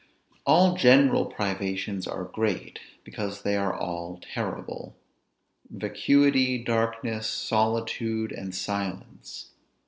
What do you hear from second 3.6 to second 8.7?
all terrible; vacuity, darkness, solitude, and